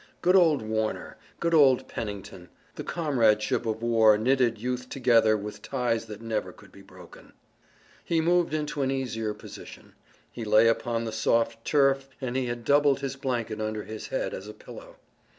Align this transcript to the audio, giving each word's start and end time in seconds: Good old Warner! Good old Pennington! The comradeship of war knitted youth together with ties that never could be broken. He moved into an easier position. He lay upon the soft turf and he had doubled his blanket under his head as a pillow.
Good 0.23 0.35
old 0.35 0.63
Warner! 0.63 1.15
Good 1.39 1.53
old 1.53 1.87
Pennington! 1.87 2.49
The 2.73 2.83
comradeship 2.83 3.67
of 3.67 3.83
war 3.83 4.17
knitted 4.17 4.57
youth 4.57 4.89
together 4.89 5.37
with 5.37 5.61
ties 5.61 6.07
that 6.07 6.23
never 6.23 6.51
could 6.51 6.71
be 6.71 6.81
broken. 6.81 7.33
He 8.03 8.19
moved 8.19 8.51
into 8.51 8.81
an 8.81 8.89
easier 8.89 9.35
position. 9.35 9.93
He 10.31 10.43
lay 10.43 10.67
upon 10.67 11.05
the 11.05 11.11
soft 11.11 11.63
turf 11.63 12.09
and 12.19 12.35
he 12.35 12.47
had 12.47 12.65
doubled 12.65 13.01
his 13.01 13.15
blanket 13.15 13.61
under 13.61 13.83
his 13.83 14.07
head 14.07 14.33
as 14.33 14.47
a 14.47 14.55
pillow. 14.55 14.95